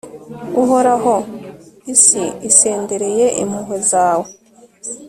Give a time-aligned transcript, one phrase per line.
[0.61, 1.15] uhoraho,
[1.93, 4.27] isi isendereye impuhwe zawe